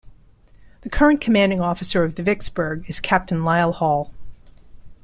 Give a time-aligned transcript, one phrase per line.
[0.81, 4.11] The current commanding officer of the "Vicksburg" is Captain Lyle Hall.